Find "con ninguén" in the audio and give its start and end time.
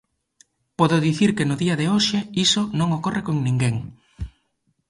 3.27-3.75